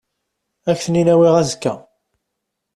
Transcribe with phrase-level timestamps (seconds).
[0.69, 1.73] Ad ak-ten-in-awiɣ azekka.